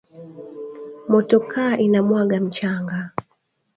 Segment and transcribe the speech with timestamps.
[1.11, 2.97] Motoka ina mwanga muchanga